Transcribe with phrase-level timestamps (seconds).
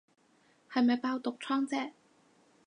[0.73, 1.93] 係未爆毒瘡姐